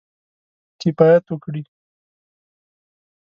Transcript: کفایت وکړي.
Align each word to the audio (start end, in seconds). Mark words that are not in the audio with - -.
کفایت 0.81 1.23
وکړي. 1.29 1.61